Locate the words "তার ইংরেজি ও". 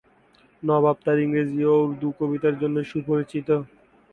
1.05-1.83